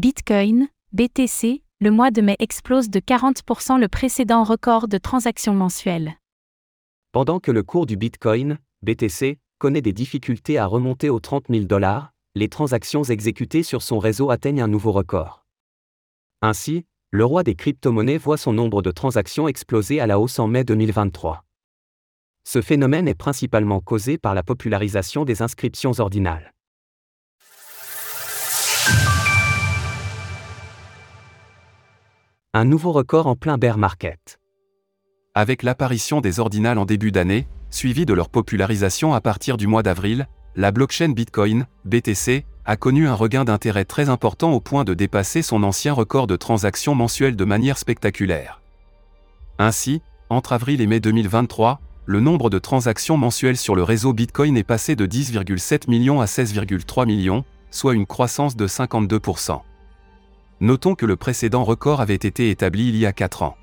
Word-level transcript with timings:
Bitcoin, 0.00 0.68
BTC, 0.94 1.62
le 1.78 1.90
mois 1.90 2.10
de 2.10 2.22
mai 2.22 2.36
explose 2.38 2.88
de 2.88 3.00
40% 3.00 3.78
le 3.78 3.86
précédent 3.86 4.44
record 4.44 4.88
de 4.88 4.96
transactions 4.96 5.52
mensuelles. 5.52 6.16
Pendant 7.12 7.38
que 7.38 7.50
le 7.50 7.62
cours 7.62 7.84
du 7.84 7.98
Bitcoin, 7.98 8.56
BTC, 8.80 9.38
connaît 9.58 9.82
des 9.82 9.92
difficultés 9.92 10.56
à 10.56 10.64
remonter 10.64 11.10
aux 11.10 11.20
30 11.20 11.48
000 11.50 11.64
dollars, 11.64 12.12
les 12.34 12.48
transactions 12.48 13.02
exécutées 13.02 13.62
sur 13.62 13.82
son 13.82 13.98
réseau 13.98 14.30
atteignent 14.30 14.62
un 14.62 14.68
nouveau 14.68 14.90
record. 14.90 15.44
Ainsi, 16.40 16.86
le 17.10 17.26
roi 17.26 17.42
des 17.42 17.54
crypto-monnaies 17.54 18.16
voit 18.16 18.38
son 18.38 18.54
nombre 18.54 18.80
de 18.80 18.92
transactions 18.92 19.48
exploser 19.48 20.00
à 20.00 20.06
la 20.06 20.18
hausse 20.18 20.38
en 20.38 20.46
mai 20.46 20.64
2023. 20.64 21.44
Ce 22.44 22.62
phénomène 22.62 23.06
est 23.06 23.14
principalement 23.14 23.82
causé 23.82 24.16
par 24.16 24.34
la 24.34 24.42
popularisation 24.42 25.26
des 25.26 25.42
inscriptions 25.42 25.92
ordinales. 25.98 26.54
Un 32.52 32.64
nouveau 32.64 32.90
record 32.90 33.28
en 33.28 33.36
plein 33.36 33.58
bear 33.58 33.78
market. 33.78 34.40
Avec 35.36 35.62
l'apparition 35.62 36.20
des 36.20 36.40
ordinales 36.40 36.78
en 36.78 36.84
début 36.84 37.12
d'année, 37.12 37.46
suivie 37.70 38.06
de 38.06 38.12
leur 38.12 38.28
popularisation 38.28 39.14
à 39.14 39.20
partir 39.20 39.56
du 39.56 39.68
mois 39.68 39.84
d'avril, 39.84 40.26
la 40.56 40.72
blockchain 40.72 41.10
Bitcoin, 41.10 41.68
BTC, 41.84 42.44
a 42.64 42.76
connu 42.76 43.06
un 43.06 43.14
regain 43.14 43.44
d'intérêt 43.44 43.84
très 43.84 44.08
important 44.08 44.50
au 44.50 44.58
point 44.58 44.82
de 44.82 44.94
dépasser 44.94 45.42
son 45.42 45.62
ancien 45.62 45.92
record 45.92 46.26
de 46.26 46.34
transactions 46.34 46.96
mensuelles 46.96 47.36
de 47.36 47.44
manière 47.44 47.78
spectaculaire. 47.78 48.60
Ainsi, 49.60 50.02
entre 50.28 50.52
avril 50.52 50.80
et 50.80 50.88
mai 50.88 50.98
2023, 50.98 51.80
le 52.04 52.18
nombre 52.18 52.50
de 52.50 52.58
transactions 52.58 53.16
mensuelles 53.16 53.58
sur 53.58 53.76
le 53.76 53.84
réseau 53.84 54.12
Bitcoin 54.12 54.56
est 54.56 54.64
passé 54.64 54.96
de 54.96 55.06
10,7 55.06 55.88
millions 55.88 56.20
à 56.20 56.24
16,3 56.24 57.06
millions, 57.06 57.44
soit 57.70 57.94
une 57.94 58.06
croissance 58.06 58.56
de 58.56 58.66
52%. 58.66 59.60
Notons 60.62 60.94
que 60.94 61.06
le 61.06 61.16
précédent 61.16 61.64
record 61.64 62.02
avait 62.02 62.14
été 62.14 62.50
établi 62.50 62.90
il 62.90 62.96
y 62.96 63.06
a 63.06 63.14
4 63.14 63.42
ans. 63.42 63.56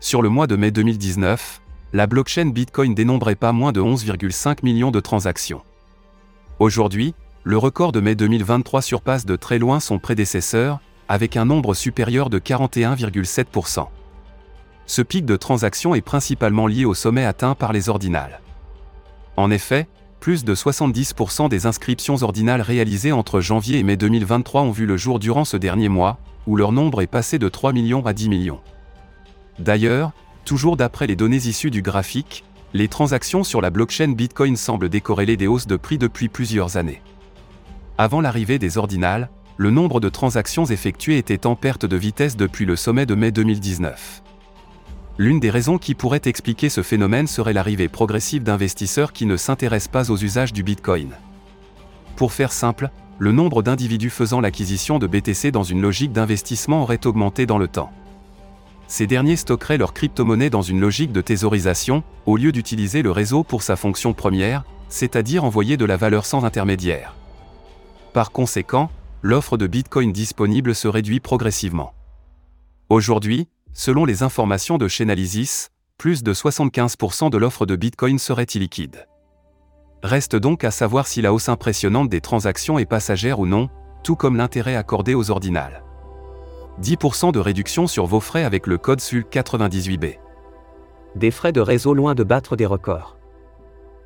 Sur 0.00 0.22
le 0.22 0.30
mois 0.30 0.46
de 0.46 0.56
mai 0.56 0.70
2019, 0.70 1.60
la 1.92 2.06
blockchain 2.06 2.46
Bitcoin 2.46 2.94
dénombrait 2.94 3.34
pas 3.34 3.52
moins 3.52 3.72
de 3.72 3.82
11,5 3.82 4.60
millions 4.62 4.90
de 4.90 5.00
transactions. 5.00 5.60
Aujourd'hui, 6.60 7.14
le 7.44 7.58
record 7.58 7.92
de 7.92 8.00
mai 8.00 8.14
2023 8.14 8.80
surpasse 8.80 9.26
de 9.26 9.36
très 9.36 9.58
loin 9.58 9.80
son 9.80 9.98
prédécesseur, 9.98 10.80
avec 11.08 11.36
un 11.36 11.44
nombre 11.44 11.74
supérieur 11.74 12.30
de 12.30 12.38
41,7%. 12.38 13.88
Ce 14.86 15.02
pic 15.02 15.26
de 15.26 15.36
transactions 15.36 15.94
est 15.94 16.00
principalement 16.00 16.66
lié 16.66 16.86
au 16.86 16.94
sommet 16.94 17.26
atteint 17.26 17.54
par 17.54 17.74
les 17.74 17.90
ordinales. 17.90 18.40
En 19.36 19.50
effet, 19.50 19.86
plus 20.20 20.44
de 20.44 20.54
70% 20.54 21.48
des 21.48 21.66
inscriptions 21.66 22.22
ordinales 22.22 22.60
réalisées 22.60 23.12
entre 23.12 23.40
janvier 23.40 23.78
et 23.78 23.82
mai 23.82 23.96
2023 23.96 24.62
ont 24.62 24.70
vu 24.70 24.84
le 24.84 24.96
jour 24.96 25.18
durant 25.18 25.44
ce 25.44 25.56
dernier 25.56 25.88
mois, 25.88 26.18
où 26.46 26.56
leur 26.56 26.72
nombre 26.72 27.02
est 27.02 27.06
passé 27.06 27.38
de 27.38 27.48
3 27.48 27.72
millions 27.72 28.04
à 28.04 28.12
10 28.12 28.28
millions. 28.28 28.60
D'ailleurs, 29.58 30.12
toujours 30.44 30.76
d'après 30.76 31.06
les 31.06 31.16
données 31.16 31.36
issues 31.36 31.70
du 31.70 31.82
graphique, 31.82 32.44
les 32.74 32.88
transactions 32.88 33.44
sur 33.44 33.60
la 33.60 33.70
blockchain 33.70 34.12
Bitcoin 34.12 34.56
semblent 34.56 34.88
décorréler 34.88 35.36
des 35.36 35.46
hausses 35.46 35.66
de 35.66 35.76
prix 35.76 35.98
depuis 35.98 36.28
plusieurs 36.28 36.76
années. 36.76 37.00
Avant 37.96 38.20
l'arrivée 38.20 38.58
des 38.58 38.76
ordinales, 38.76 39.30
le 39.56 39.70
nombre 39.70 40.00
de 40.00 40.08
transactions 40.08 40.64
effectuées 40.64 41.18
était 41.18 41.46
en 41.46 41.56
perte 41.56 41.86
de 41.86 41.96
vitesse 41.96 42.36
depuis 42.36 42.64
le 42.64 42.76
sommet 42.76 43.06
de 43.06 43.14
mai 43.14 43.32
2019. 43.32 44.22
L'une 45.20 45.40
des 45.40 45.50
raisons 45.50 45.78
qui 45.78 45.96
pourrait 45.96 46.22
expliquer 46.26 46.68
ce 46.68 46.84
phénomène 46.84 47.26
serait 47.26 47.52
l'arrivée 47.52 47.88
progressive 47.88 48.44
d'investisseurs 48.44 49.12
qui 49.12 49.26
ne 49.26 49.36
s'intéressent 49.36 49.90
pas 49.90 50.12
aux 50.12 50.16
usages 50.16 50.52
du 50.52 50.62
Bitcoin. 50.62 51.10
Pour 52.14 52.32
faire 52.32 52.52
simple, 52.52 52.88
le 53.18 53.32
nombre 53.32 53.64
d'individus 53.64 54.10
faisant 54.10 54.40
l'acquisition 54.40 55.00
de 55.00 55.08
BTC 55.08 55.50
dans 55.50 55.64
une 55.64 55.82
logique 55.82 56.12
d'investissement 56.12 56.82
aurait 56.82 57.04
augmenté 57.04 57.46
dans 57.46 57.58
le 57.58 57.66
temps. 57.66 57.90
Ces 58.86 59.08
derniers 59.08 59.34
stockeraient 59.34 59.76
leur 59.76 59.92
crypto-monnaie 59.92 60.50
dans 60.50 60.62
une 60.62 60.80
logique 60.80 61.10
de 61.10 61.20
thésaurisation, 61.20 62.04
au 62.24 62.36
lieu 62.36 62.52
d'utiliser 62.52 63.02
le 63.02 63.10
réseau 63.10 63.42
pour 63.42 63.64
sa 63.64 63.74
fonction 63.74 64.14
première, 64.14 64.64
c'est-à-dire 64.88 65.42
envoyer 65.42 65.76
de 65.76 65.84
la 65.84 65.96
valeur 65.96 66.26
sans 66.26 66.44
intermédiaire. 66.44 67.16
Par 68.12 68.30
conséquent, 68.30 68.88
l'offre 69.22 69.56
de 69.56 69.66
Bitcoin 69.66 70.12
disponible 70.12 70.76
se 70.76 70.86
réduit 70.86 71.18
progressivement. 71.18 71.92
Aujourd'hui, 72.88 73.48
Selon 73.72 74.04
les 74.04 74.22
informations 74.22 74.78
de 74.78 74.88
Chainalysis, 74.88 75.70
plus 75.98 76.22
de 76.22 76.32
75% 76.32 77.30
de 77.30 77.36
l'offre 77.36 77.66
de 77.66 77.76
Bitcoin 77.76 78.18
serait 78.18 78.44
illiquide. 78.44 79.06
Reste 80.02 80.36
donc 80.36 80.62
à 80.64 80.70
savoir 80.70 81.06
si 81.06 81.22
la 81.22 81.32
hausse 81.32 81.48
impressionnante 81.48 82.08
des 82.08 82.20
transactions 82.20 82.78
est 82.78 82.86
passagère 82.86 83.40
ou 83.40 83.46
non, 83.46 83.68
tout 84.04 84.14
comme 84.14 84.36
l'intérêt 84.36 84.76
accordé 84.76 85.14
aux 85.14 85.30
ordinales. 85.30 85.82
10% 86.80 87.32
de 87.32 87.40
réduction 87.40 87.88
sur 87.88 88.06
vos 88.06 88.20
frais 88.20 88.44
avec 88.44 88.68
le 88.68 88.78
code 88.78 89.00
SUL 89.00 89.24
98B. 89.24 90.18
Des 91.16 91.30
frais 91.32 91.52
de 91.52 91.60
réseau 91.60 91.94
loin 91.94 92.14
de 92.14 92.22
battre 92.22 92.54
des 92.54 92.66
records. 92.66 93.16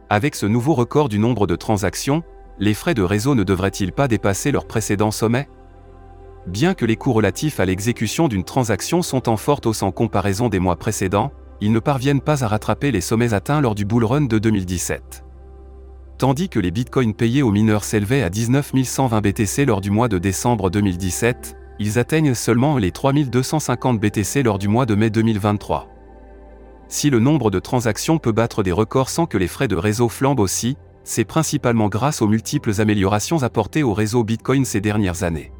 Avec 0.09 0.35
ce 0.35 0.47
nouveau 0.47 0.73
record 0.73 1.11
du 1.11 1.19
nombre 1.19 1.47
de 1.47 1.57
transactions, 1.57 2.23
les 2.59 2.75
frais 2.75 2.95
de 2.95 3.03
réseau 3.03 3.35
ne 3.35 3.45
devraient-ils 3.45 3.93
pas 3.93 4.09
dépasser 4.09 4.51
leur 4.51 4.67
précédent 4.67 5.11
sommet? 5.11 5.49
Bien 6.47 6.75
que 6.75 6.85
les 6.85 6.97
coûts 6.97 7.13
relatifs 7.13 7.61
à 7.61 7.65
l'exécution 7.65 8.27
d'une 8.27 8.43
transaction 8.43 9.03
sont 9.03 9.29
en 9.29 9.37
forte 9.37 9.67
hausse 9.67 9.83
en 9.83 9.93
comparaison 9.93 10.49
des 10.49 10.59
mois 10.59 10.77
précédents, 10.77 11.31
ils 11.61 11.71
ne 11.71 11.79
parviennent 11.79 12.21
pas 12.21 12.43
à 12.43 12.49
rattraper 12.49 12.91
les 12.91 13.01
sommets 13.01 13.33
atteints 13.33 13.61
lors 13.61 13.77
du 13.77 13.85
bull 13.85 14.05
run 14.05 14.23
de 14.23 14.39
2017. 14.39 15.25
Tandis 16.19 16.49
que 16.49 16.59
les 16.59 16.73
bitcoins 16.73 17.15
payés 17.15 17.43
aux 17.43 17.53
mineurs 17.53 17.85
s'élevaient 17.85 18.25
à 18.25 18.31
19 18.31 18.73
120 18.85 19.21
BTC 19.21 19.65
lors 19.67 19.81
du 19.81 19.91
mois 19.91 20.09
de 20.09 20.19
décembre 20.19 20.71
2017, 20.71 21.57
ils 21.79 21.99
atteignent 21.99 22.35
seulement 22.35 22.77
les 22.77 22.91
3250 22.91 24.01
BTC 24.01 24.43
lors 24.43 24.59
du 24.59 24.67
mois 24.67 24.87
de 24.87 24.97
mai 24.97 25.11
2023. 25.11 25.89
Si 26.89 27.09
le 27.09 27.21
nombre 27.21 27.51
de 27.51 27.61
transactions 27.61 28.19
peut 28.19 28.33
battre 28.33 28.65
des 28.65 28.73
records 28.73 29.09
sans 29.09 29.27
que 29.27 29.39
les 29.39 29.49
frais 29.49 29.69
de 29.69 29.77
réseau 29.77 30.09
flambent 30.09 30.41
aussi, 30.41 30.77
c'est 31.05 31.25
principalement 31.25 31.89
grâce 31.89 32.21
aux 32.21 32.29
multiples 32.29 32.81
améliorations 32.81 33.43
apportées 33.45 33.83
au 33.83 33.95
réseau 33.95 34.25
Bitcoin 34.25 34.65
ces 34.65 34.81
dernières 34.81 35.23
années. 35.23 35.53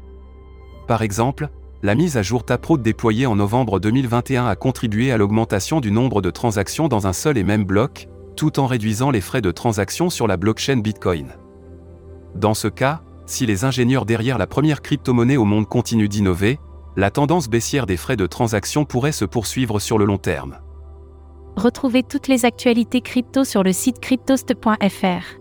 Par 0.87 1.01
exemple, 1.01 1.49
la 1.81 1.95
mise 1.95 2.17
à 2.17 2.21
jour 2.21 2.45
Taproot 2.45 2.77
déployée 2.77 3.25
en 3.25 3.35
novembre 3.35 3.79
2021 3.79 4.47
a 4.47 4.55
contribué 4.55 5.11
à 5.11 5.17
l'augmentation 5.17 5.79
du 5.79 5.91
nombre 5.91 6.21
de 6.21 6.29
transactions 6.29 6.87
dans 6.87 7.07
un 7.07 7.13
seul 7.13 7.37
et 7.37 7.43
même 7.43 7.65
bloc, 7.65 8.07
tout 8.35 8.59
en 8.59 8.67
réduisant 8.67 9.11
les 9.11 9.21
frais 9.21 9.41
de 9.41 9.51
transaction 9.51 10.09
sur 10.09 10.27
la 10.27 10.37
blockchain 10.37 10.77
Bitcoin. 10.77 11.33
Dans 12.35 12.53
ce 12.53 12.67
cas, 12.67 13.01
si 13.25 13.45
les 13.45 13.63
ingénieurs 13.63 14.05
derrière 14.05 14.37
la 14.37 14.47
première 14.47 14.81
crypto-monnaie 14.81 15.37
au 15.37 15.45
monde 15.45 15.67
continuent 15.67 16.09
d'innover, 16.09 16.59
la 16.95 17.11
tendance 17.11 17.47
baissière 17.47 17.85
des 17.85 17.97
frais 17.97 18.17
de 18.17 18.27
transaction 18.27 18.85
pourrait 18.85 19.11
se 19.11 19.25
poursuivre 19.25 19.79
sur 19.79 19.97
le 19.97 20.05
long 20.05 20.17
terme. 20.17 20.59
Retrouvez 21.55 22.03
toutes 22.03 22.27
les 22.27 22.45
actualités 22.45 23.01
crypto 23.01 23.43
sur 23.43 23.63
le 23.63 23.71
site 23.73 23.99
cryptost.fr. 23.99 25.39